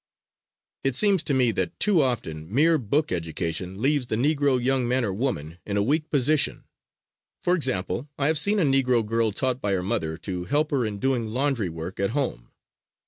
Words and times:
It 0.83 0.95
seems 0.95 1.21
to 1.25 1.33
me 1.35 1.51
that 1.51 1.79
too 1.79 2.01
often 2.01 2.51
mere 2.51 2.79
book 2.79 3.11
education 3.11 3.79
leaves 3.79 4.07
the 4.07 4.15
Negro 4.15 4.57
young 4.59 4.87
man 4.87 5.05
or 5.05 5.13
woman 5.13 5.59
in 5.63 5.77
a 5.77 5.83
weak 5.83 6.09
position. 6.09 6.63
For 7.43 7.53
example, 7.53 8.09
I 8.17 8.25
have 8.25 8.39
seen 8.39 8.57
a 8.57 8.63
Negro 8.65 9.05
girl 9.05 9.31
taught 9.31 9.61
by 9.61 9.73
her 9.73 9.83
mother 9.83 10.17
to 10.17 10.45
help 10.45 10.71
her 10.71 10.87
in 10.87 10.97
doing 10.97 11.27
laundry 11.27 11.69
work 11.69 11.99
at 11.99 12.09
home. 12.17 12.49